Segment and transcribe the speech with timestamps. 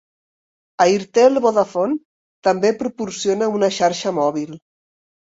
[0.85, 1.99] Airtel-Vodafone
[2.49, 4.63] també proporciona una xarxa mòbil.